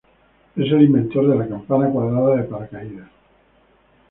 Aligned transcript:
Es 0.55 0.65
el 0.71 0.81
inventor 0.81 1.27
de 1.29 1.35
la 1.35 1.47
campana 1.47 1.91
cuadrada 1.91 2.37
de 2.37 2.43
paracaídas. 2.45 3.09